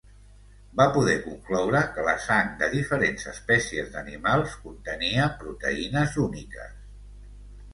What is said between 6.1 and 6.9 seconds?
úniques.